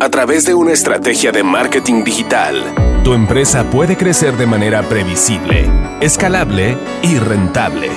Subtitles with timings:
[0.00, 2.64] A través de una estrategia de marketing digital,
[3.04, 5.70] tu empresa puede crecer de manera previsible,
[6.00, 7.90] escalable y rentable.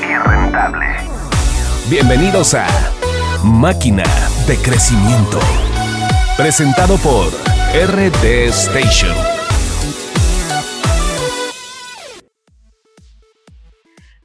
[1.90, 2.68] Bienvenidos a
[3.44, 4.04] Máquina
[4.48, 5.40] de Crecimiento.
[6.38, 7.30] Presentado por
[7.74, 9.37] RD Station.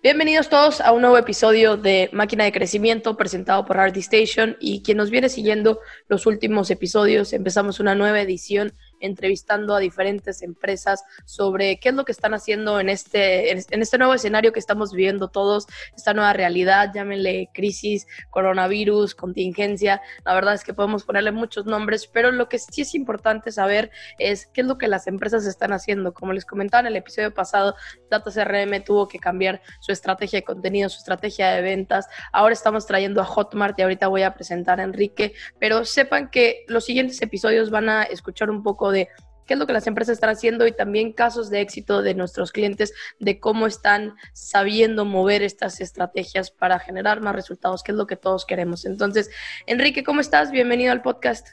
[0.02, 4.82] Bienvenidos todos a un nuevo episodio de Máquina de Crecimiento presentado por RD Station y
[4.82, 5.78] quien nos viene siguiendo
[6.08, 12.04] los últimos episodios, empezamos una nueva edición entrevistando a diferentes empresas sobre qué es lo
[12.04, 16.32] que están haciendo en este, en este nuevo escenario que estamos viviendo todos, esta nueva
[16.32, 20.00] realidad, llámenle crisis, coronavirus, contingencia.
[20.24, 23.90] La verdad es que podemos ponerle muchos nombres, pero lo que sí es importante saber
[24.18, 26.14] es qué es lo que las empresas están haciendo.
[26.14, 27.74] Como les comentaba en el episodio pasado,
[28.10, 32.06] Data CRM tuvo que cambiar su estrategia de contenido, su estrategia de ventas.
[32.32, 36.64] Ahora estamos trayendo a Hotmart y ahorita voy a presentar a Enrique, pero sepan que
[36.68, 39.08] los siguientes episodios van a escuchar un poco de
[39.46, 42.52] qué es lo que las empresas están haciendo y también casos de éxito de nuestros
[42.52, 48.06] clientes, de cómo están sabiendo mover estas estrategias para generar más resultados, que es lo
[48.06, 48.84] que todos queremos.
[48.84, 49.30] Entonces,
[49.66, 50.50] Enrique, ¿cómo estás?
[50.50, 51.48] Bienvenido al podcast.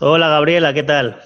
[0.00, 1.20] Hola Gabriela, ¿qué tal?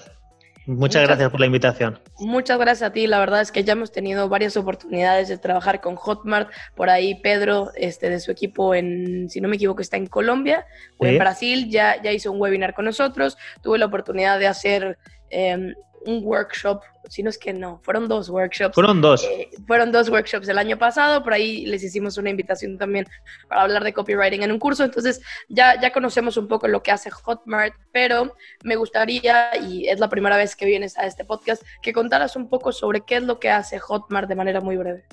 [0.67, 1.99] Muchas, gracias por la invitación.
[2.19, 3.05] Muchas gracias a ti.
[3.05, 6.49] La verdad es que ya hemos tenido varias oportunidades de trabajar con Hotmart.
[6.75, 10.65] Por ahí Pedro, este, de su equipo en, si no me equivoco, está en Colombia
[10.97, 11.69] o en Brasil.
[11.69, 13.37] Ya, ya hizo un webinar con nosotros.
[13.61, 14.97] Tuve la oportunidad de hacer
[15.29, 15.73] Em,
[16.05, 18.75] un workshop, si no es que no, fueron dos workshops.
[18.75, 19.23] Fueron dos.
[19.23, 23.07] Eh, fueron dos workshops el año pasado, por ahí les hicimos una invitación también
[23.49, 26.91] para hablar de copywriting en un curso, entonces ya, ya conocemos un poco lo que
[26.91, 31.63] hace Hotmart, pero me gustaría, y es la primera vez que vienes a este podcast,
[31.81, 35.05] que contaras un poco sobre qué es lo que hace Hotmart de manera muy breve.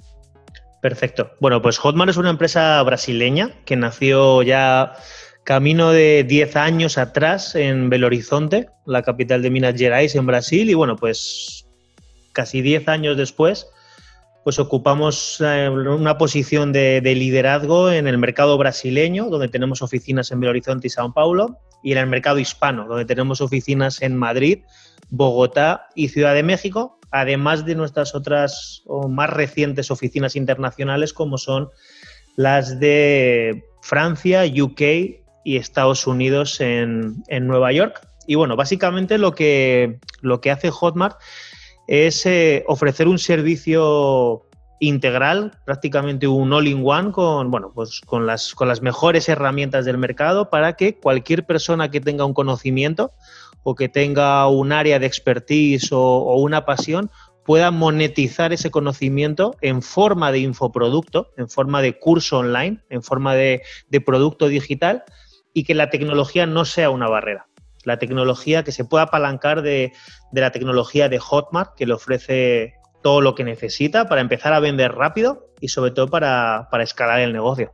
[0.81, 1.31] Perfecto.
[1.41, 4.95] Bueno, pues Hotmart es una empresa brasileña que nació ya
[5.45, 10.71] Camino de 10 años atrás en Belo Horizonte, la capital de Minas Gerais, en Brasil,
[10.71, 11.67] y bueno, pues
[12.33, 13.67] casi 10 años después,
[14.45, 20.39] pues ocupamos eh, una posición de, liderazgo en el mercado brasileño, donde tenemos oficinas en
[20.39, 24.61] Belo Horizonte y Sao Paulo, y en el mercado hispano, donde tenemos oficinas en Madrid,
[25.11, 31.37] Bogotá y Ciudad de México, además de nuestras otras o más recientes oficinas internacionales, como
[31.37, 31.69] son
[32.37, 38.07] las de Francia, UK y Estados Unidos en, Nueva York.
[38.27, 41.19] Y bueno, básicamente lo que, lo que hace Hotmart
[41.89, 44.47] es eh, ofrecer un servicio
[44.83, 50.51] integral, prácticamente un all-in-one con, bueno, pues con, las, con las mejores herramientas del mercado
[50.51, 53.13] para que cualquier persona que tenga un conocimiento
[53.63, 57.13] o que tenga un área de expertise o, una pasión
[57.45, 63.37] pueda monetizar ese conocimiento en forma de infoproducto, en forma de curso online, en forma
[63.37, 65.05] de, de producto digital
[65.55, 67.47] y que la tecnología no sea una barrera.
[67.85, 69.93] La tecnología que se pueda apalancar de,
[70.33, 74.93] la tecnología de Hotmart, que le ofrece todo lo que necesita para empezar a vender
[74.93, 77.73] rápido y sobre todo para, para escalar el negocio.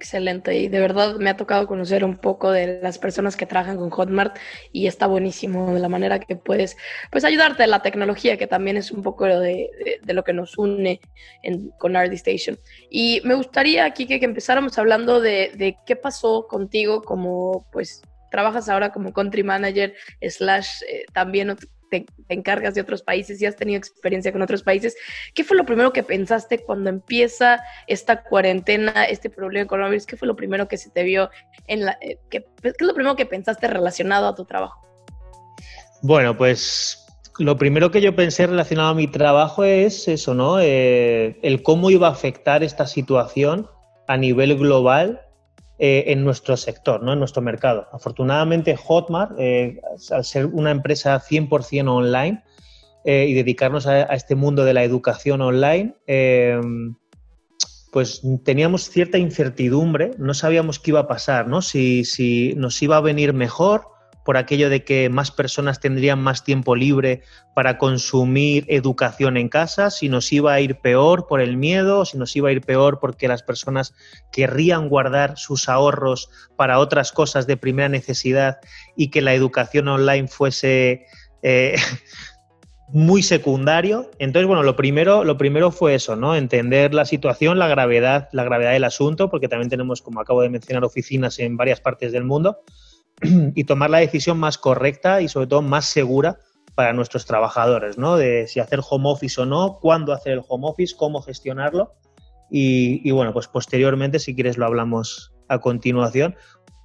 [0.00, 3.76] Excelente, y de verdad me ha tocado conocer un poco de las personas que trabajan
[3.76, 4.38] con Hotmart
[4.70, 6.76] y está buenísimo de la manera que puedes
[7.10, 11.00] pues ayudarte la tecnología, que también es un poco de, de, lo que nos une
[11.80, 12.60] con RD Station.
[12.88, 18.00] Y me gustaría aquí que, empezáramos hablando de, de, qué pasó contigo como pues
[18.30, 21.56] trabajas ahora como country manager slash eh, también
[21.90, 24.96] te, encargas de otros países y has tenido experiencia con otros países.
[25.34, 30.06] ¿Qué fue lo primero que pensaste cuando empieza esta cuarentena, este problema de coronavirus?
[30.06, 31.30] ¿Qué fue lo primero que se te vio
[31.66, 31.98] en la...
[32.00, 34.86] Eh, qué, es lo primero que pensaste relacionado a tu trabajo?
[36.02, 37.06] Bueno, pues
[37.38, 40.60] lo primero que yo pensé relacionado a mi trabajo es eso, ¿no?
[40.60, 43.68] Eh, el cómo iba a afectar esta situación
[44.06, 45.27] a nivel global
[45.78, 47.12] eh, en nuestro sector, ¿no?
[47.12, 47.86] en nuestro mercado.
[47.92, 49.80] Afortunadamente, Hotmart, eh,
[50.10, 52.42] al ser una empresa 100% online
[53.04, 55.94] eh, y dedicarnos a, este mundo de la educación online,
[57.92, 61.62] pues teníamos cierta incertidumbre, no sabíamos qué iba a pasar, ¿no?
[61.62, 63.97] si, si nos iba a venir mejor
[64.28, 67.22] por aquello de que más personas tendrían más tiempo libre
[67.54, 72.18] para consumir educación en casa, si nos iba a ir peor por el miedo, si
[72.18, 73.94] nos iba a ir peor porque las personas
[74.30, 78.58] querrían guardar sus ahorros para otras cosas de primera necesidad
[78.98, 81.06] y que la educación online fuese
[81.40, 81.76] eh,
[82.88, 84.10] muy secundario.
[84.18, 86.36] Entonces, bueno, lo primero, lo primero fue eso, ¿no?
[86.36, 90.50] Entender la situación, la gravedad, la gravedad del asunto, porque también tenemos, como acabo de
[90.50, 92.58] mencionar, oficinas en varias partes del mundo.
[93.54, 96.38] y tomar la decisión más correcta y sobre todo más segura
[96.74, 98.16] para nuestros trabajadores, ¿no?
[98.16, 101.94] De si hacer home office o no, cuándo hacer el home office, cómo gestionarlo.
[102.50, 106.36] Y, bueno, pues posteriormente, si quieres, lo hablamos a continuación.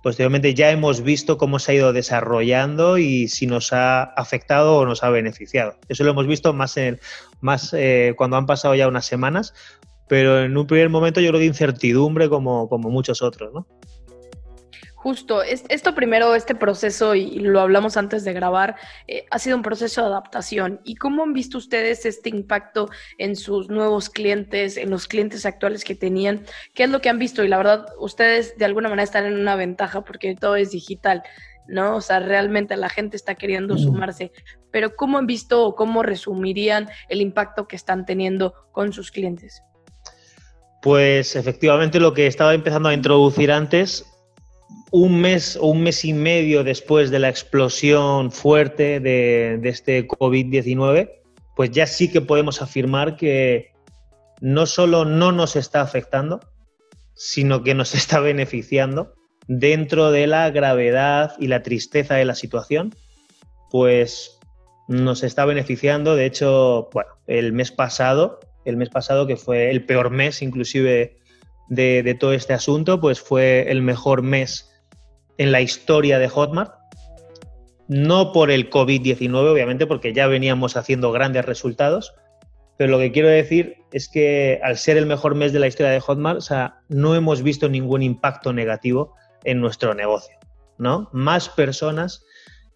[0.01, 4.85] posteriormente ya hemos visto cómo se ha ido desarrollando y si nos ha afectado o
[4.87, 5.75] nos ha beneficiado.
[5.87, 6.99] Eso lo hemos visto más, en,
[7.39, 9.53] más eh, cuando han pasado ya unas semanas,
[10.09, 13.67] pero en un primer momento yo creo que incertidumbre como, como muchos otros, ¿no?
[15.03, 19.61] Justo, esto primero, este proceso, y lo hablamos antes de grabar, eh, ha sido un
[19.61, 20.79] proceso de adaptación.
[20.85, 25.83] ¿Y cómo han visto ustedes este impacto en sus nuevos clientes, en los clientes actuales
[25.83, 26.45] que tenían?
[26.73, 27.43] ¿Qué es lo que han visto?
[27.43, 31.21] Y la verdad, ustedes de alguna manera están en una ventaja porque todo es digital,
[31.67, 31.97] ¿no?
[31.97, 34.31] O sea, realmente la gente está queriendo sumarse.
[34.71, 39.63] Pero ¿cómo han visto o cómo resumirían el impacto que están teniendo con sus clientes?
[40.81, 44.12] Pues efectivamente lo que estaba empezando a introducir antes,
[44.91, 51.09] un mes o un mes y medio después de la explosión fuerte de, este COVID-19,
[51.55, 53.71] pues ya sí que podemos afirmar que
[54.39, 56.41] no solo no nos está afectando,
[57.15, 59.15] sino que nos está beneficiando
[59.47, 62.93] dentro de la gravedad y la tristeza de la situación,
[63.71, 64.37] pues
[64.87, 66.15] nos está beneficiando.
[66.15, 71.17] De hecho, bueno, el mes pasado, el mes pasado que fue el peor mes inclusive
[71.69, 74.71] de, todo este asunto, pues fue el mejor mes
[75.37, 76.73] en la historia de Hotmart.
[77.87, 82.13] No por el COVID-19, obviamente, porque ya veníamos haciendo grandes resultados,
[82.77, 85.91] pero lo que quiero decir es que al ser el mejor mes de la historia
[85.91, 90.35] de Hotmart, o sea, no hemos visto ningún impacto negativo en nuestro negocio,
[90.77, 91.09] ¿no?
[91.11, 92.23] Más personas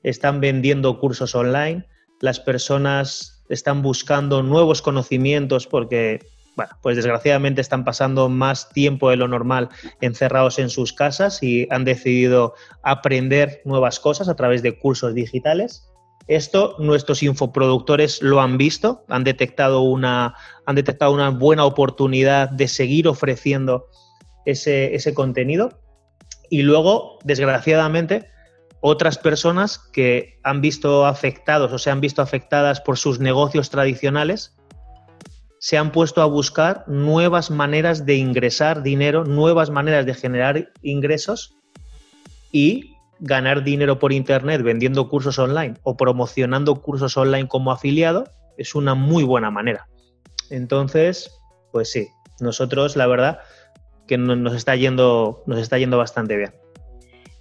[0.03, 1.87] están vendiendo cursos online,
[2.21, 6.19] las personas están buscando nuevos conocimientos porque
[6.57, 9.69] bueno, pues desgraciadamente están pasando más tiempo de lo normal
[10.01, 15.87] encerrados en sus casas y han decidido aprender nuevas cosas a través de cursos digitales.
[16.27, 20.33] Esto nuestros infoproductores lo han visto, han detectado una,
[20.65, 23.85] han detectado una buena oportunidad de seguir ofreciendo
[24.45, 25.79] ese, ese contenido.
[26.49, 28.31] Y luego, desgraciadamente,
[28.81, 34.57] otras personas que han visto afectados o se han visto afectadas por sus negocios tradicionales
[35.59, 41.55] se han puesto a buscar nuevas maneras de ingresar dinero, nuevas maneras de generar ingresos
[42.51, 48.25] y ganar dinero por Internet vendiendo cursos online o promocionando cursos online como afiliado
[48.57, 49.87] es una muy buena manera.
[50.49, 51.31] Entonces,
[51.71, 52.07] pues sí,
[52.39, 53.39] nosotros la verdad
[54.07, 56.53] que nos está yendo, nos está yendo bastante bien.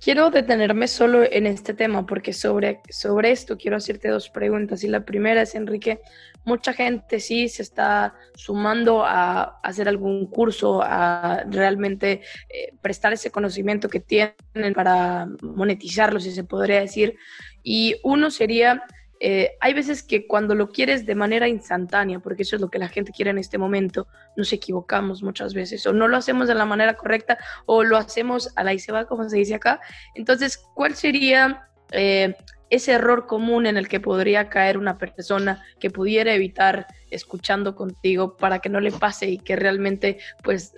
[0.00, 4.84] Quiero detenerme solo en este tema porque sobre, sobre esto quiero hacerte dos preguntas.
[4.84, 6.00] Y la primera es, Enrique,
[6.44, 13.30] mucha gente sí se está sumando a hacer algún curso, a realmente eh, prestar ese
[13.30, 17.16] conocimiento que tienen para monetizarlo, si se podría decir.
[17.62, 18.84] Y uno sería
[19.18, 22.78] eh, hay veces que cuando lo quieres de manera instantánea, porque eso es lo que
[22.78, 26.54] la gente quiere en este momento, nos equivocamos muchas veces o no lo hacemos de
[26.54, 28.78] la manera correcta o lo hacemos a la y
[29.08, 29.80] como se dice acá.
[30.14, 32.36] Entonces, ¿cuál sería eh,
[32.68, 38.36] ese error común en el que podría caer una persona que pudiera evitar escuchando contigo
[38.36, 40.74] para que no le pase y que realmente pues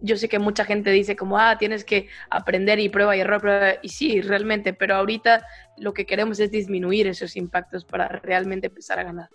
[0.00, 3.40] yo sé que mucha gente dice como, ah, tienes que aprender y prueba y error,
[3.40, 5.46] prueba, y sí, realmente, pero ahorita
[5.78, 9.28] lo que queremos es disminuir esos impactos para realmente empezar a ganar.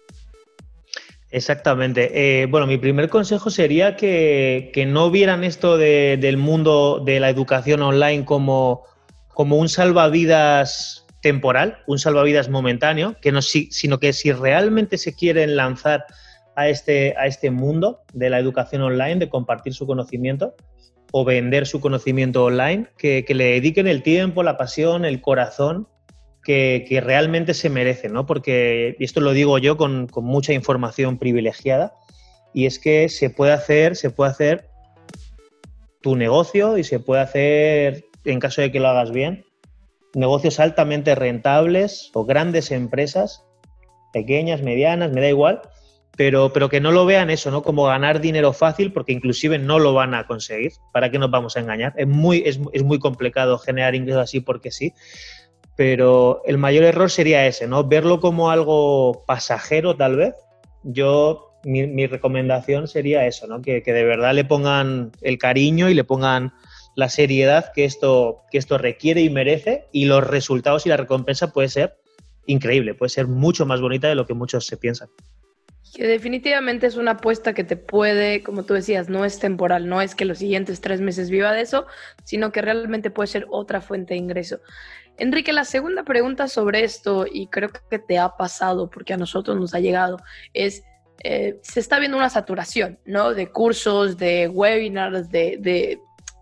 [1.30, 2.42] Exactamente.
[2.42, 7.82] Eh, bueno, mi primer consejo sería que, no vieran esto del mundo de la educación
[7.82, 8.84] online como,
[9.30, 15.56] como un salvavidas temporal, un salvavidas momentáneo, que no, sino que si realmente se quieren
[15.56, 16.06] lanzar
[16.56, 20.56] a este, a este mundo de la educación online, de compartir su conocimiento
[21.12, 25.88] o vender su conocimiento online, que, le dediquen el tiempo, la pasión, el corazón
[26.88, 28.26] que, realmente se merece, ¿no?
[28.26, 31.94] Porque, y esto lo digo yo con, con, mucha información privilegiada,
[32.54, 34.70] y es que se puede hacer, se puede hacer
[36.02, 39.46] tu negocio y se puede hacer, en caso de que lo hagas bien,
[40.14, 43.46] negocios altamente rentables o grandes empresas,
[44.12, 45.62] pequeñas, medianas, me da igual,
[46.18, 47.64] pero, pero que no lo vean eso, ¿no?
[47.64, 50.74] Como ganar dinero fácil, porque inclusive no lo van a conseguir.
[50.92, 51.94] ¿Para qué nos vamos a engañar?
[51.96, 54.94] Es muy, es, muy complicado generar ingresos así porque sí.
[55.76, 57.84] Pero el mayor error sería ese, ¿no?
[57.86, 60.36] Verlo como algo pasajero, tal vez.
[60.84, 63.62] Yo, mi, recomendación sería eso, ¿no?
[63.62, 66.54] Que, que, de verdad le pongan el cariño y le pongan
[66.96, 71.54] la seriedad que esto, que esto requiere y merece, y los resultados y la recompensa
[71.54, 71.98] puede ser
[72.46, 75.10] increíble, puede ser mucho más bonita de lo que muchos se piensan.
[75.94, 80.02] Que definitivamente es una apuesta que te puede, como tú decías, no es temporal, no
[80.02, 81.86] es que los siguientes tres meses viva de eso,
[82.24, 84.60] sino que realmente puede ser otra fuente de ingreso.
[85.18, 89.58] Enrique, la segunda pregunta sobre esto, y creo que te ha pasado porque a nosotros
[89.60, 90.18] nos ha llegado,
[90.54, 90.84] es,
[91.24, 93.34] eh, se está viendo una saturación, ¿no?
[93.34, 96.00] De cursos, de webinars, de, de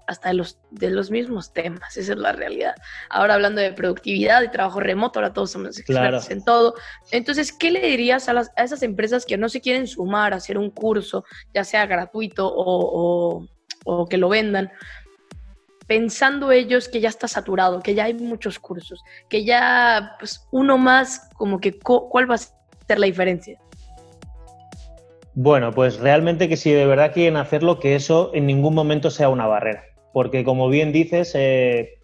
[0.09, 2.73] hasta de los, de los mismos temas, esa es la realidad.
[3.11, 6.73] Ahora hablando de productividad y trabajo remoto, ahora todos somos expertos en todo.
[7.11, 10.37] Entonces, ¿qué le dirías a, las, a, esas empresas que no se quieren sumar a
[10.37, 13.45] hacer un curso, ya sea gratuito o,
[13.85, 14.71] o, que lo vendan?
[15.85, 20.77] pensando ellos que ya está saturado, que ya hay muchos cursos, que ya pues, uno
[20.77, 23.59] más, como que cuál va a ser la diferencia.
[25.33, 29.29] Bueno, pues realmente que si de verdad quieren hacerlo, que eso en ningún momento sea
[29.29, 29.83] una barrera.
[30.13, 31.99] Porque como bien dices, eh,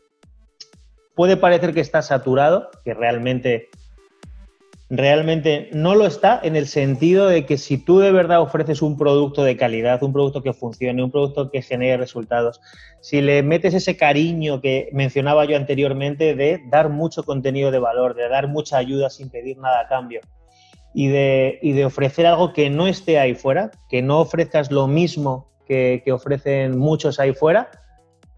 [1.15, 3.69] puede parecer que está saturado, que realmente,
[4.89, 8.97] realmente no lo está en el sentido de que si tú de verdad ofreces un
[8.97, 12.61] producto de calidad, un producto que funcione, un producto que genere resultados,
[13.01, 18.15] si le metes ese cariño que mencionaba yo anteriormente de dar mucho contenido de valor,
[18.15, 20.21] de dar mucha ayuda sin pedir nada a cambio,
[20.95, 24.87] y de, y de ofrecer algo que no esté ahí fuera, que no ofrezcas lo
[24.87, 27.69] mismo que, ofrecen muchos ahí fuera,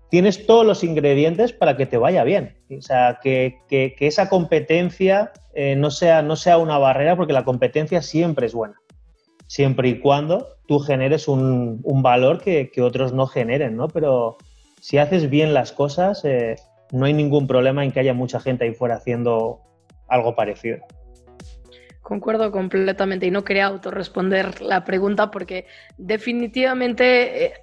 [0.09, 2.55] tienes todos los ingredientes para que te vaya bien.
[2.77, 3.57] O sea, que,
[3.99, 8.75] esa competencia eh, no, sea, no sea una barrera, porque la competencia siempre es buena,
[9.47, 13.87] siempre y cuando tú generes un, valor que, otros no generen, ¿no?
[13.87, 14.37] Pero
[14.81, 16.55] si haces bien las cosas, eh,
[16.91, 19.61] no hay ningún problema en que haya mucha gente ahí fuera haciendo
[20.07, 20.79] algo parecido.
[22.01, 25.65] Concuerdo completamente y no quería autorresponder la pregunta porque
[25.97, 27.53] definitivamente eh,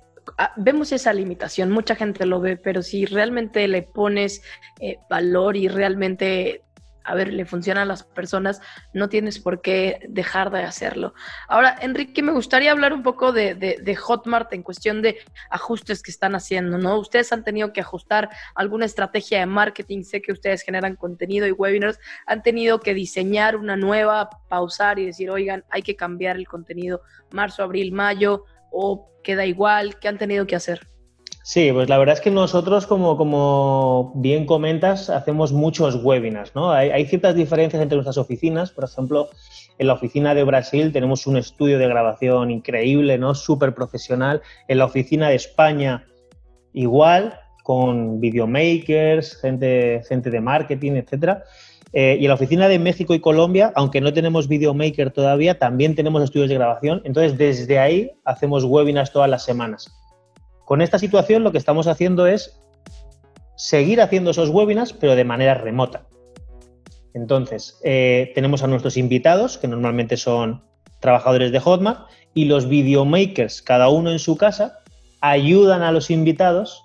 [0.57, 4.43] vemos esa limitación, mucha gente lo ve, pero si realmente le pones
[4.81, 6.65] eh, valor y realmente
[7.05, 8.61] a ver, le funciona a las personas,
[8.95, 11.15] no tienes por qué dejar de hacerlo.
[11.49, 15.19] Ahora, Enrique, me gustaría hablar un poco de, Hotmart en cuestión de
[15.51, 16.99] ajustes que están haciendo, ¿no?
[16.99, 21.53] Ustedes han tenido que ajustar alguna estrategia de marketing, sé que ustedes generan contenido y
[21.53, 26.49] webinars, han tenido que diseñar una nueva, pausar y decir, oigan, hay que cambiar el
[26.49, 28.45] contenido marzo, abril, mayo,
[28.75, 30.81] o queda igual, ¿qué han tenido que hacer?
[31.45, 36.73] Sí, pues la verdad es que nosotros, como, como bien comentas, hacemos muchos webinars, ¿no?
[36.73, 38.71] Hay, ciertas diferencias entre nuestras oficinas.
[38.71, 39.29] Por ejemplo,
[39.79, 43.35] en la oficina de Brasil tenemos un estudio de grabación increíble, ¿no?
[43.35, 44.41] Súper profesional.
[44.69, 46.07] En la oficina de España,
[46.73, 51.45] igual, con videomakers, gente, gente de marketing, etcétera.
[51.97, 55.95] Eh, y en la oficina de México y Colombia, aunque no tenemos videomaker todavía, también
[55.95, 57.01] tenemos estudios de grabación.
[57.05, 59.95] Entonces, desde ahí hacemos webinars todas las semanas.
[60.65, 62.61] Con esta situación lo que estamos haciendo es
[63.57, 66.03] seguir haciendo esos webinars, pero de manera remota.
[67.15, 70.65] Entonces, eh, tenemos a nuestros invitados, que normalmente son
[70.99, 74.81] trabajadores de Hotmart, y los videomakers, cada uno en su casa,
[75.21, 76.83] ayudan a los invitados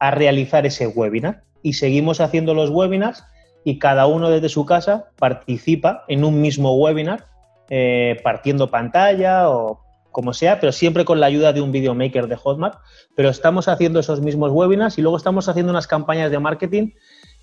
[0.00, 1.44] a realizar ese webinar.
[1.62, 3.22] Y seguimos haciendo los webinars
[3.66, 7.26] y cada uno desde su casa participa en un mismo webinar,
[7.68, 9.80] eh, partiendo pantalla o
[10.12, 12.78] como sea, pero siempre con la ayuda de un videomaker de Hotmart.
[13.16, 16.92] Pero estamos haciendo esos mismos webinars y luego estamos haciendo unas campañas de marketing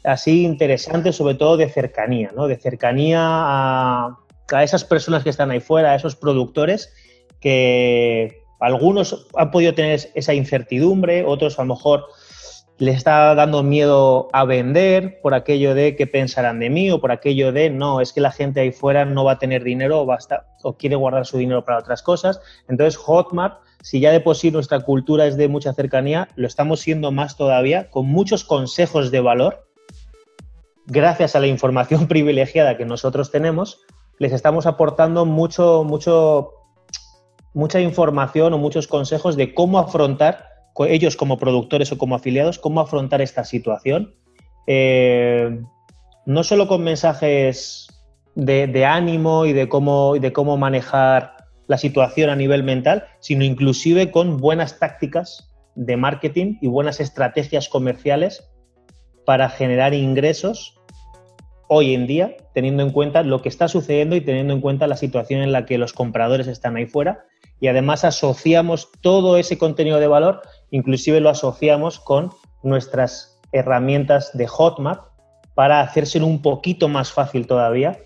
[0.06, 2.48] así interesantes, sobre todo de cercanía, ¿no?
[2.48, 4.18] De cercanía a,
[4.54, 6.94] a esas personas que están ahí fuera, a esos productores
[7.42, 12.06] que algunos han podido tener esa incertidumbre, otros a lo mejor
[12.80, 17.12] le está dando miedo a vender por aquello de que pensarán de mí o por
[17.12, 20.06] aquello de no, es que la gente ahí fuera no va a tener dinero o,
[20.06, 22.42] basta, o quiere guardar su dinero para otras cosas.
[22.68, 26.80] Entonces Hotmart, si ya de por sí nuestra cultura es de mucha cercanía, lo estamos
[26.80, 29.68] siendo más todavía con muchos consejos de valor.
[30.88, 33.82] Gracias a la información privilegiada que nosotros tenemos,
[34.18, 36.52] les estamos aportando mucho, mucho,
[37.54, 40.53] mucha información o muchos consejos de cómo afrontar
[40.88, 44.16] ellos como productores o como afiliados, cómo afrontar esta situación.
[44.68, 45.62] Eh,
[46.26, 47.88] no solo con mensajes
[48.36, 51.36] de, ánimo y de, cómo, de cómo manejar
[51.68, 57.70] la situación a nivel mental, sino inclusive con buenas tácticas de marketing y buenas estrategias
[57.70, 58.50] comerciales
[59.26, 60.80] para generar ingresos
[61.68, 64.98] hoy en día, teniendo en cuenta lo que está sucediendo y teniendo en cuenta la
[64.98, 67.26] situación en la que los compradores están ahí fuera.
[67.64, 74.48] Y además asociamos todo ese contenido de valor inclusive lo asociamos con nuestras herramientas de
[74.48, 75.04] Hotmart
[75.54, 78.00] para hacérselo un poquito más fácil todavía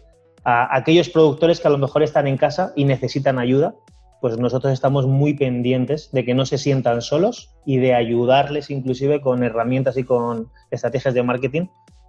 [0.44, 3.74] a aquellos productores que a lo mejor están en casa y necesitan ayuda,
[4.22, 9.22] pues nosotros estamos muy pendientes de que no se sientan solos y de ayudarles inclusive
[9.22, 11.66] con herramientas y con estrategias de marketing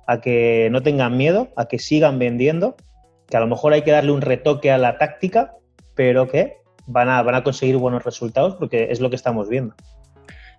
[0.06, 2.76] a que no tengan miedo, a que sigan vendiendo,
[3.26, 5.54] que a lo mejor hay que darle un retoque a la táctica,
[5.94, 9.74] pero que van a, van a conseguir buenos resultados porque es lo que estamos viendo.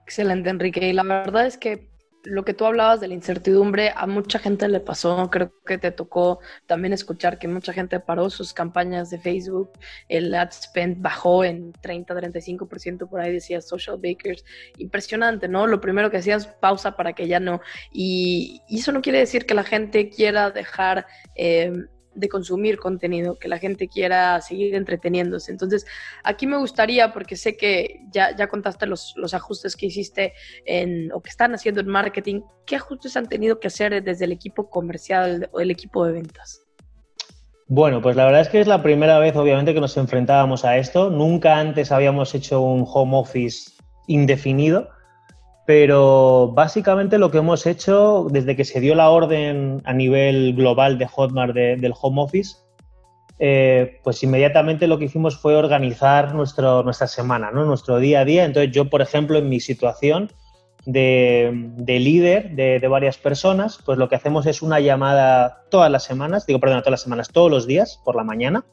[0.04, 0.88] Excelente, Enrique.
[0.88, 1.90] Y la verdad es que
[2.24, 5.92] lo que tú hablabas de la incertidumbre, a mucha gente le pasó, creo que te
[5.92, 9.72] tocó también escuchar que mucha gente paró sus campañas de Facebook,
[10.10, 14.44] el ad spend bajó en 30-35%, por ahí decía Social Bakers,
[14.78, 15.66] impresionante, ¿no?
[15.68, 19.54] Lo primero que hacías, pausa para que ya no, y, eso no quiere decir que
[19.54, 21.06] la gente quiera dejar...
[21.36, 21.72] Eh,
[22.20, 25.52] de consumir contenido, que la gente quiera seguir entreteniéndose.
[25.52, 25.86] Entonces,
[26.24, 30.34] aquí me gustaría, porque sé que ya, ya contaste los, los ajustes que hiciste
[30.66, 34.32] en, o que están haciendo en marketing, ¿qué ajustes han tenido que hacer desde el
[34.32, 36.62] equipo comercial o el equipo de ventas?
[37.68, 40.78] Bueno, pues la verdad es que es la primera vez, obviamente, que nos enfrentábamos a
[40.78, 41.10] esto.
[41.12, 43.72] Nunca antes habíamos hecho un home office
[44.08, 44.90] indefinido
[45.70, 50.98] pero básicamente lo que hemos hecho desde que se dio la orden a nivel global
[50.98, 52.58] de Hotmart del home office,
[53.38, 57.66] eh, pues inmediatamente lo que hicimos fue organizar nuestro, nuestra semana, ¿no?
[57.66, 58.46] nuestro día a día.
[58.46, 60.32] Entonces yo, por ejemplo, en mi situación
[60.88, 65.92] de, de líder de, de, varias personas, pues lo que hacemos es una llamada todas
[65.92, 68.66] las semanas, digo, perdón, todas las semanas, todos los días por la mañana,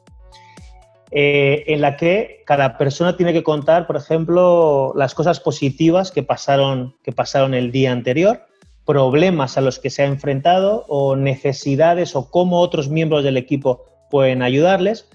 [1.11, 6.21] eh, en la que cada persona tiene que contar, por ejemplo, las cosas positivas que
[6.21, 8.41] pasaron, que pasaron el día anterior,
[8.85, 13.85] problemas a los que se ha enfrentado o necesidades o cómo otros miembros del equipo
[14.09, 15.07] pueden ayudarles.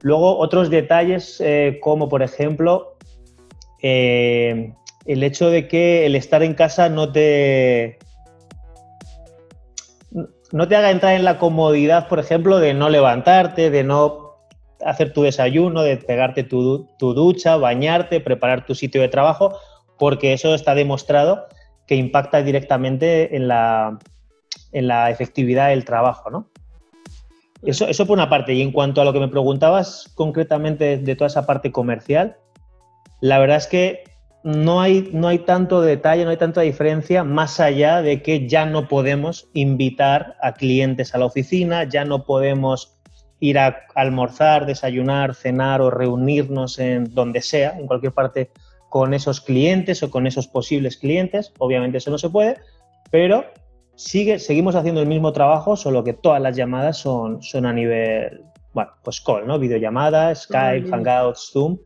[0.00, 2.96] Luego, otros detalles eh, como, por ejemplo,
[3.82, 4.72] eh,
[5.06, 7.98] el hecho de que el estar en casa no te,
[10.50, 14.25] no te haga entrar en la comodidad, por ejemplo, de no levantarte, de no
[14.86, 19.58] hacer tu desayuno, de pegarte tu, ducha, bañarte, preparar tu sitio de trabajo,
[19.98, 21.46] porque eso está demostrado
[21.86, 23.98] que impacta directamente en la,
[24.72, 26.48] en la efectividad del trabajo, ¿no?
[27.62, 28.54] Eso, eso por una parte.
[28.54, 32.36] Y en cuanto a lo que me preguntabas concretamente de toda esa parte comercial,
[33.20, 34.04] la verdad es que
[34.44, 38.66] no hay, no hay tanto detalle, no hay tanta diferencia más allá de que ya
[38.66, 42.95] no podemos invitar a clientes a la oficina, ya no podemos
[43.40, 48.50] ir a almorzar, desayunar, cenar o reunirnos en donde sea, en cualquier parte,
[48.88, 51.52] con esos clientes o con esos posibles clientes.
[51.58, 52.58] Obviamente eso no se puede,
[53.10, 53.44] pero
[53.94, 58.42] sigue, seguimos haciendo el mismo trabajo, solo que todas las llamadas son, son a nivel,
[58.72, 59.58] bueno, pues call, ¿no?
[59.58, 61.78] Videollamada, Skype, Hangouts, Zoom.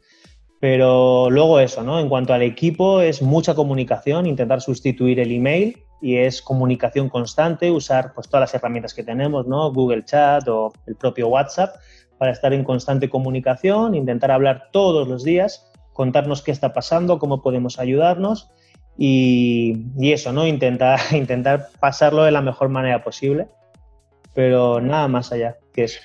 [0.61, 1.99] Pero luego eso, ¿no?
[1.99, 7.71] En cuanto al equipo, es mucha comunicación, intentar sustituir el email y es comunicación constante,
[7.71, 9.73] usar pues todas las herramientas que tenemos, ¿no?
[9.73, 11.77] Google Chat o el propio WhatsApp
[12.19, 17.43] para estar en constante comunicación, intentar hablar todos los días, contarnos qué está pasando, cómo
[17.43, 18.51] podemos ayudarnos
[18.97, 20.47] y, y eso, ¿no?
[20.47, 23.49] Intentar, intentar pasarlo de la mejor manera posible,
[24.35, 26.01] pero nada más allá que eso.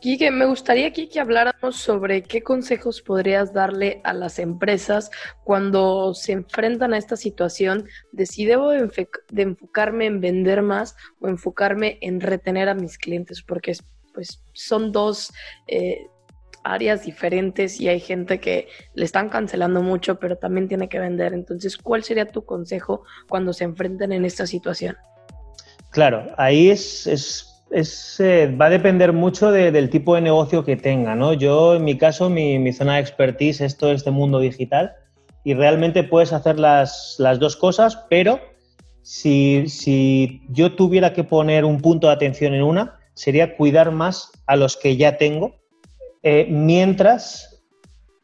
[0.00, 5.10] Quique, me gustaría aquí que habláramos sobre qué consejos podrías darle a las empresas
[5.44, 8.88] cuando se enfrentan a esta situación de si debo de,
[9.36, 13.76] enfocarme en vender más o enfocarme en retener a mis clientes, porque
[14.14, 15.34] pues, son dos
[15.66, 16.06] eh,
[16.64, 21.34] áreas diferentes y hay gente que le están cancelando mucho, pero también tiene que vender.
[21.34, 24.96] Entonces, ¿cuál sería tu consejo cuando se enfrenten en esta situación?
[25.90, 31.32] Claro, ahí es eh, va a depender mucho del tipo de negocio que tenga, ¿no?
[31.32, 34.94] Yo, en mi caso, mi, zona de expertise es todo este mundo digital
[35.44, 38.40] y realmente puedes hacer las, dos cosas, pero
[39.02, 44.56] si, yo tuviera que poner un punto de atención en una, sería cuidar más a
[44.56, 45.54] los que ya tengo,
[46.22, 47.62] eh, mientras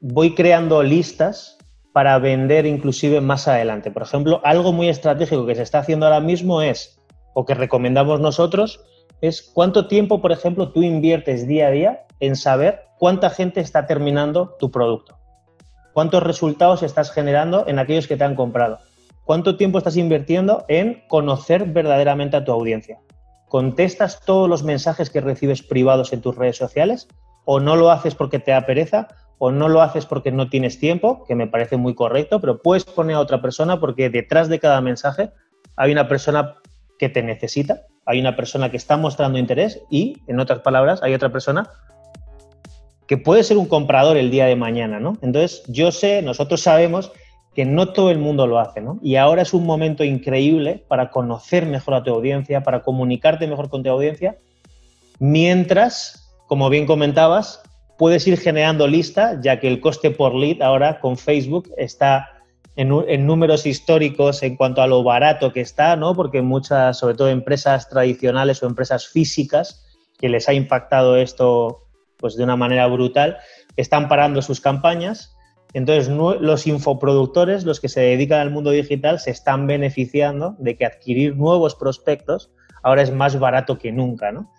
[0.01, 1.57] voy creando listas
[1.93, 3.91] para vender inclusive más adelante.
[3.91, 7.01] Por ejemplo, algo muy estratégico que se está haciendo ahora mismo es,
[7.33, 8.81] o que recomendamos nosotros,
[9.21, 13.87] es cuánto tiempo, por ejemplo, tú inviertes día a día en saber cuánta gente está
[13.87, 15.19] terminando tu producto.
[15.93, 18.79] Cuántos resultados estás generando en aquellos que te han comprado.
[19.25, 23.01] Cuánto tiempo estás invirtiendo en conocer verdaderamente a tu audiencia.
[23.49, 27.09] ¿Contestas todos los mensajes que recibes privados en tus redes sociales?
[27.45, 29.09] ¿O no lo haces porque te da pereza?
[29.39, 31.25] ¿O no lo haces porque no tienes tiempo?
[31.27, 34.81] Que me parece muy correcto, pero puedes poner a otra persona porque detrás de cada
[34.81, 35.31] mensaje
[35.77, 36.57] hay una persona
[36.99, 41.13] que te necesita hay una persona que está mostrando interés y, en otras palabras, hay
[41.13, 41.69] otra persona
[43.07, 45.19] que puede ser un comprador el día de mañana, ¿no?
[45.23, 47.13] Entonces, yo sé, nosotros sabemos
[47.55, 48.99] que no todo el mundo lo hace, ¿no?
[49.03, 53.71] Y ahora es un momento increíble para conocer mejor a tu audiencia, para comunicarte mejor
[53.71, 54.37] con tu audiencia,
[55.19, 57.63] mientras, como bien comentabas,
[57.99, 62.36] puedes ir generando lista, ya que el coste por lead ahora con Facebook está
[62.77, 66.15] en, números históricos en cuanto a lo barato que está, ¿no?
[66.15, 69.85] Porque muchas, sobre todo empresas tradicionales o empresas físicas,
[70.19, 71.83] que les ha impactado esto
[72.19, 73.39] pues de una manera brutal,
[73.77, 75.35] están parando sus campañas
[75.75, 80.87] Entonces, los infoproductores, los que se dedican al mundo digital, se están beneficiando de que
[80.87, 82.51] adquirir nuevos prospectos
[82.83, 84.51] ahora es más barato que nunca, ¿no?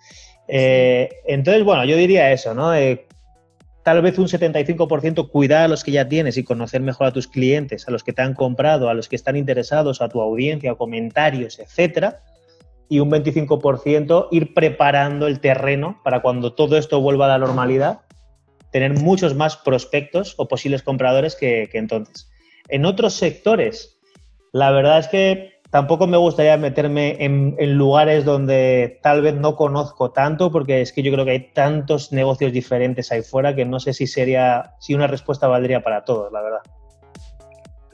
[0.47, 2.75] Eh, entonces, bueno, yo diría eso, ¿no?
[2.75, 3.06] Eh,
[3.87, 7.25] tal vez un 75% cuidar a los que ya tienes y conocer mejor a tus
[7.25, 10.75] clientes, a los que te han comprado, a los que están interesados, a tu audiencia,
[10.75, 12.21] comentarios, etcétera.
[12.89, 18.01] Y un 25% ir preparando el terreno para cuando todo esto vuelva a la normalidad,
[18.73, 22.29] tener muchos más prospectos o posibles compradores que, entonces.
[22.67, 24.01] En otros sectores,
[24.51, 30.11] la verdad es que tampoco me gustaría meterme en, lugares donde tal vez no conozco
[30.11, 33.79] tanto, porque es que yo creo que hay tantos negocios diferentes ahí fuera que no
[33.79, 36.61] sé si sería, si una respuesta valdría para todos, la verdad.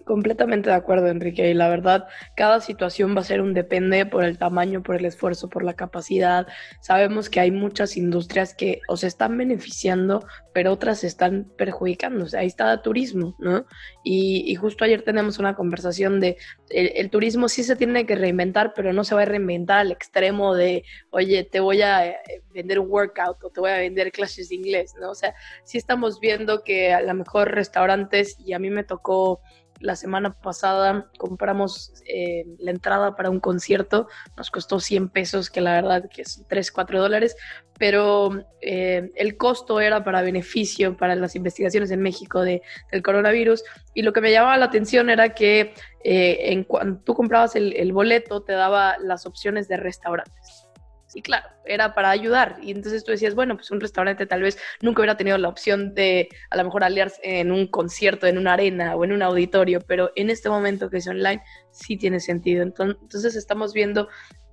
[0.05, 1.49] Completamente de acuerdo, Enrique.
[1.49, 5.05] Y la verdad, cada situación va a ser un depende por el tamaño, por el
[5.05, 6.45] esfuerzo, por la capacidad.
[6.81, 12.25] Sabemos que hay muchas industrias que o están beneficiando, pero otras se están perjudicando.
[12.37, 13.65] ahí está el turismo, ¿no?
[14.03, 16.37] Y, justo ayer tenemos una conversación de
[16.69, 20.55] el, turismo sí se tiene que reinventar, pero no se va a reinventar al extremo
[20.55, 22.17] de, oye, te voy a eh,
[22.53, 25.11] vender un workout o te voy a vender clases de inglés, ¿no?
[25.11, 29.41] O sea, sí estamos viendo que a lo mejor restaurantes, y a mí me tocó
[29.83, 35.59] la semana pasada compramos eh, la entrada para un concierto, nos costó 100 pesos, que
[35.59, 37.35] la verdad que es 3, 4 dólares,
[37.77, 43.65] pero eh, el costo era para beneficio para las investigaciones en México de, del coronavirus.
[43.93, 45.73] Y lo que me llamaba la atención era que
[46.05, 50.67] eh, en cuando tú comprabas el boleto te daba las opciones de restaurantes.
[51.15, 52.58] Y claro, era para ayudar.
[52.62, 55.93] Y entonces tú decías, bueno, pues un restaurante tal vez nunca hubiera tenido la opción
[55.93, 59.80] de a lo mejor aliarse en un concierto, en una arena o en un auditorio,
[59.82, 62.63] pero en este momento que es online sí tiene sentido.
[62.63, 64.10] Entonces estamos viendo,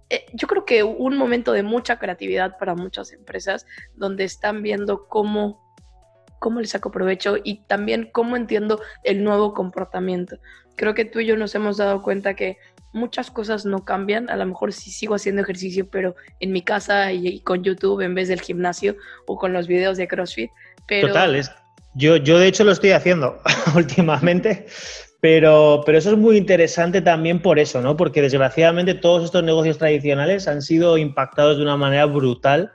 [0.08, 5.08] eh, yo creo que un momento de mucha creatividad para muchas empresas donde están viendo
[5.08, 5.70] cómo
[6.40, 10.38] cómo le saco provecho y también cómo entiendo el nuevo comportamiento.
[10.74, 12.56] Creo que tú y yo nos hemos dado cuenta que
[12.92, 14.30] muchas cosas no cambian.
[14.30, 18.14] A lo mejor sí sigo haciendo ejercicio, pero en mi casa y, con YouTube en
[18.14, 20.50] vez del gimnasio o con los videos de CrossFit.
[21.00, 21.50] Total, es,
[21.94, 23.40] yo, yo de hecho lo estoy haciendo
[23.76, 24.66] últimamente,
[25.20, 27.96] pero, pero eso es muy interesante también por eso, ¿no?
[27.96, 32.72] Porque desgraciadamente todos estos negocios tradicionales han sido impactados de una manera brutal.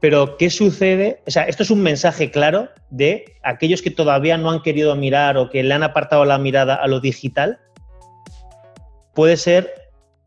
[0.00, 1.22] Pero, ¿qué sucede?
[1.26, 5.38] O sea, esto es un mensaje claro de aquellos que todavía no han querido mirar
[5.38, 7.58] o que le han apartado la mirada a lo digital
[9.14, 9.72] puede ser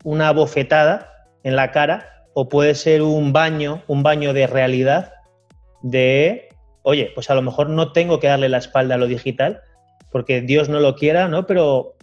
[0.04, 5.12] una bofetada en la cara o puede ser un baño, un baño de realidad
[5.82, 6.48] de,
[6.82, 9.60] oye, pues a lo mejor no tengo que darle la espalda a lo digital,
[10.10, 11.46] porque Dios no lo quiera, ¿no?
[11.46, 11.96] Pero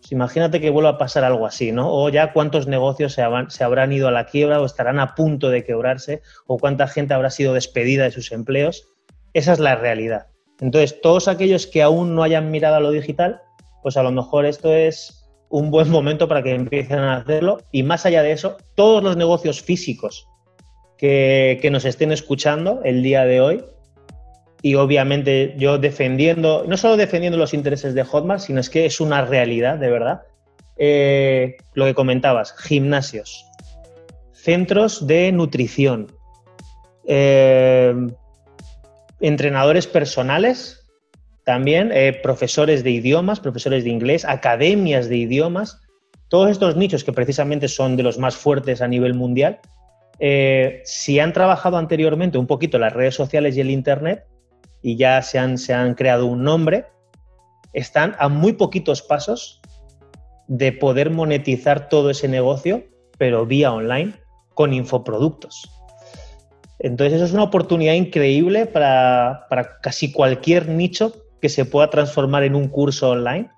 [0.00, 1.92] pues imagínate que vuelva a pasar algo así, ¿no?
[1.92, 5.48] O ya cuántos negocios se, se habrán ido a la quiebra o estarán a punto
[5.48, 8.88] de quebrarse, o cuánta gente habrá sido despedida de sus empleos.
[9.32, 10.26] Esa es la realidad.
[10.60, 13.40] Entonces, todos aquellos que aún no hayan mirado a lo digital,
[13.82, 15.21] pues a lo mejor esto es
[15.52, 17.58] un buen momento para que empiecen a hacerlo.
[17.70, 20.26] Y más allá de eso, todos los negocios físicos
[20.96, 23.64] que, nos estén escuchando el día de hoy,
[24.62, 29.00] y obviamente yo defendiendo, no solo defendiendo los intereses de Hotmart, sino es que es
[29.00, 30.22] una realidad, de verdad.
[30.78, 33.44] Eh, lo que comentabas, gimnasios,
[34.32, 36.12] centros de nutrición,
[37.06, 37.94] eh,
[39.20, 40.81] entrenadores personales
[41.44, 45.80] también eh, profesores de idiomas, profesores de inglés, academias de idiomas,
[46.28, 49.60] todos estos nichos que precisamente son de los más fuertes a nivel mundial,
[50.18, 54.24] eh, si han trabajado anteriormente un poquito las redes sociales y el Internet
[54.80, 56.86] y ya se han, se han creado un nombre,
[57.72, 59.60] están a muy poquitos pasos
[60.46, 62.84] de poder monetizar todo ese negocio,
[63.18, 64.12] pero vía online,
[64.54, 65.68] con infoproductos.
[66.78, 72.44] Entonces, eso es una oportunidad increíble para, para casi cualquier nicho que se pueda transformar
[72.44, 73.50] en un curso online.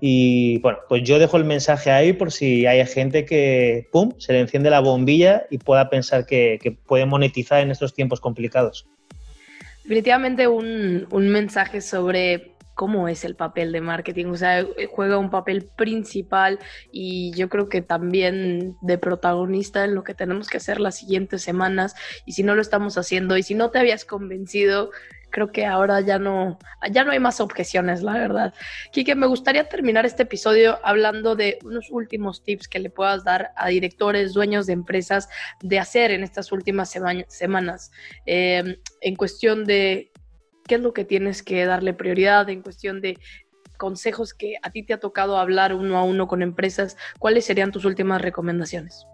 [0.00, 4.32] Y bueno, pues yo dejo el mensaje ahí por si hay gente que, ¡pum!, se
[4.32, 8.86] le enciende la bombilla y pueda pensar que, puede monetizar en estos tiempos complicados.
[9.82, 15.30] Definitivamente un, un mensaje sobre cómo es el papel de marketing, o sea, juega un
[15.30, 16.58] papel principal
[16.92, 21.42] y yo creo que también de protagonista en lo que tenemos que hacer las siguientes
[21.42, 21.94] semanas
[22.26, 24.90] y si no lo estamos haciendo y si no te habías convencido,
[25.34, 26.60] creo que ahora ya no,
[26.92, 28.54] ya no hay más objeciones, la verdad.
[28.92, 33.50] Kike, me gustaría terminar este episodio hablando de unos últimos tips que le puedas dar
[33.56, 35.28] a directores, dueños de empresas
[35.60, 36.94] de hacer en estas últimas
[37.26, 37.90] semanas,
[38.26, 40.12] em, en cuestión de
[40.68, 43.18] qué es lo que tienes que darle prioridad, en cuestión de
[43.76, 47.72] consejos que a ti te ha tocado hablar uno a uno con empresas, ¿cuáles serían
[47.72, 49.04] tus últimas recomendaciones?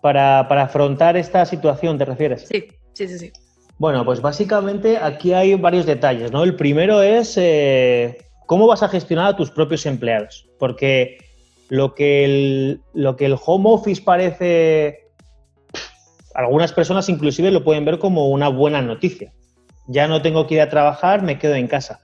[0.00, 2.46] Para, para afrontar esta situación, ¿te refieres?
[2.48, 3.32] Sí, sí, sí, sí.
[3.78, 6.42] Bueno, pues básicamente aquí hay varios detalles, ¿no?
[6.42, 11.18] El primero es eh, cómo vas a gestionar a tus propios empleados, porque
[11.68, 15.06] lo que el, lo que el home office parece,
[16.34, 19.32] algunas personas inclusive lo pueden ver como una buena noticia.
[19.86, 22.00] Ya no tengo que ir a trabajar, me quedo en casa.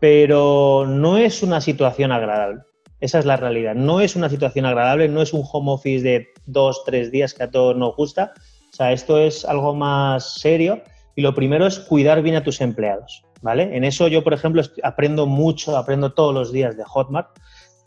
[0.00, 2.62] Pero no es una situación agradable.
[3.00, 3.74] Esa es la realidad.
[3.74, 7.44] No es una situación agradable, no es un home office de dos, tres días que
[7.44, 8.32] a todos nos gusta.
[8.80, 10.80] Sea, esto es algo más serio
[11.14, 13.76] y lo primero es cuidar bien a tus empleados, ¿vale?
[13.76, 17.28] En eso yo, por ejemplo, aprendo mucho, aprendo todos los días de Hotmart,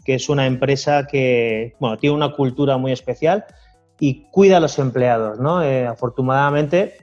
[0.05, 3.43] que es una empresa que, bueno, tiene una cultura muy especial
[3.99, 5.63] y cuida a los empleados, ¿no?
[5.63, 6.97] Eh, afortunadamente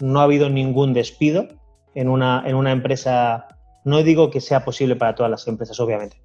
[0.00, 1.46] no ha habido ningún despido
[1.94, 3.46] en una, en una empresa,
[3.84, 6.16] no digo que sea posible para todas las empresas, obviamente,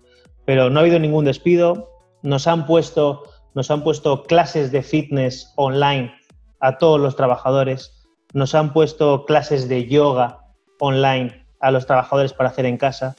[0.45, 1.89] pero no ha habido ningún despido.
[2.21, 3.23] Nos han puesto,
[3.55, 6.13] nos han puesto clases de fitness online
[6.59, 8.07] a todos los trabajadores.
[8.33, 10.45] Nos han puesto clases de yoga
[10.79, 13.15] online a los trabajadores para hacer en casa.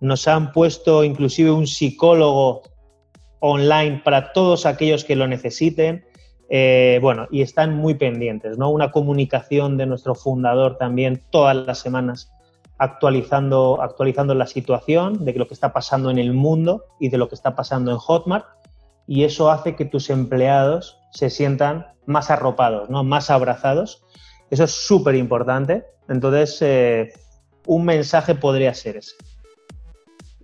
[0.00, 2.62] Nos han puesto inclusive un psicólogo
[3.40, 6.04] online para todos aquellos que lo necesiten.
[6.48, 8.70] Eh, bueno, y están muy pendientes, ¿no?
[8.70, 12.30] Una comunicación de nuestro fundador también todas las semanas
[12.78, 17.28] actualizando, actualizando la situación de lo que está pasando en el mundo y de lo
[17.28, 18.46] que está pasando en Hotmart
[19.06, 23.04] y eso hace que tus empleados se sientan más arropados, ¿no?
[23.04, 24.04] más abrazados.
[24.50, 25.84] Eso es súper importante.
[26.08, 27.12] Entonces, eh,
[27.66, 29.14] un mensaje podría ser ese.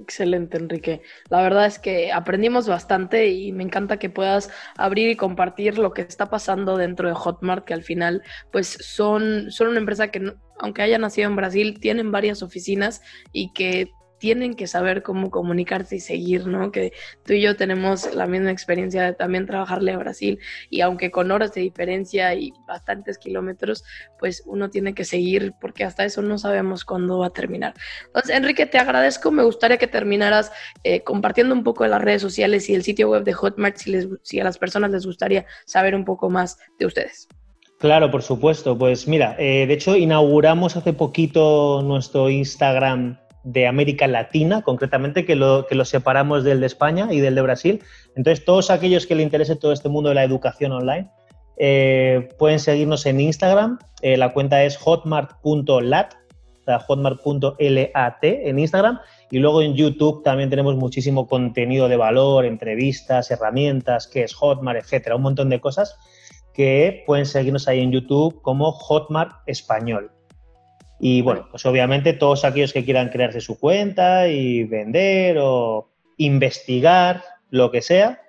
[0.01, 1.03] Excelente, Enrique.
[1.29, 5.93] La verdad es que aprendimos bastante y me encanta que puedas abrir y compartir lo
[5.93, 10.33] que está pasando dentro de Hotmart, que al final, pues son, son una empresa que,
[10.59, 13.03] aunque haya nacido en Brasil, tienen varias oficinas
[13.33, 16.71] y que tienen que saber cómo comunicarse y seguir, ¿no?
[16.71, 16.93] Que
[17.25, 21.33] tú y yo tenemos la misma experiencia de también trabajarle a Brasil y aunque con
[21.33, 23.83] horas de diferencia y bastantes kilómetros,
[24.19, 27.73] pues uno tiene que seguir porque hasta eso no sabemos cuándo va a terminar.
[28.07, 29.31] Entonces, Enrique, te agradezco.
[29.31, 30.53] Me gustaría que terminaras
[30.85, 33.91] eh, compartiendo un poco de las redes sociales y el sitio web de Hotmart si,
[33.91, 37.27] les, si a las personas les gustaría saber un poco más de ustedes.
[37.79, 38.77] Claro, por supuesto.
[38.77, 45.35] Pues mira, eh, de hecho inauguramos hace poquito nuestro Instagram de América Latina, concretamente, que
[45.35, 47.83] lo, que lo separamos del de España y del de Brasil.
[48.17, 51.09] Entonces, todos aquellos que le interese todo este mundo de la educación online,
[51.59, 53.79] eh, pueden seguirnos en Instagram.
[54.03, 59.01] Eh, la cuenta es hotmart.lat, o sea, hotmart.lat en Instagram.
[59.31, 64.81] Y luego en YouTube también tenemos muchísimo contenido de valor, entrevistas, herramientas, qué es Hotmart,
[64.81, 65.97] etcétera, un montón de cosas
[66.55, 70.11] que pueden seguirnos ahí en YouTube como Hotmart Español.
[71.01, 77.25] Y bueno, pues obviamente todos aquellos que quieran crearse su cuenta y vender o investigar
[77.49, 78.21] lo que sea,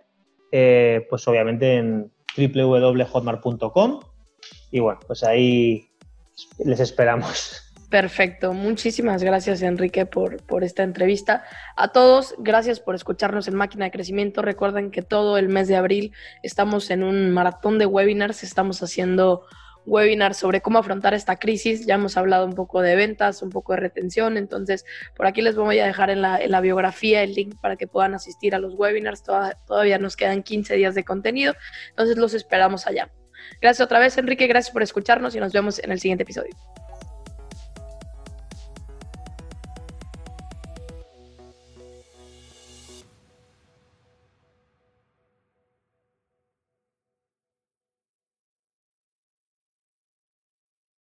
[0.53, 3.99] eh, pues obviamente en www.hotmart.com
[4.71, 5.89] y bueno, pues ahí
[6.63, 7.67] les esperamos.
[7.89, 11.43] Perfecto, muchísimas gracias Enrique por, por esta entrevista.
[11.75, 14.41] A todos, gracias por escucharnos en Máquina de Crecimiento.
[14.41, 19.43] Recuerden que todo el mes de abril estamos en un maratón de webinars, estamos haciendo
[19.85, 21.85] webinar sobre cómo afrontar esta crisis.
[21.85, 25.55] Ya hemos hablado un poco de ventas, un poco de retención, entonces por aquí les
[25.55, 29.23] voy a dejar en la, biografía el link para que puedan asistir a los webinars.
[29.23, 31.55] todavía nos quedan 15 días de contenido,
[31.89, 33.11] entonces los esperamos allá.
[33.61, 36.55] Gracias otra vez, Enrique, gracias por escucharnos y nos vemos en el siguiente episodio.